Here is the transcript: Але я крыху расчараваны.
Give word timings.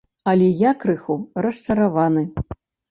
Але 0.31 0.47
я 0.61 0.71
крыху 0.85 1.19
расчараваны. 1.49 2.29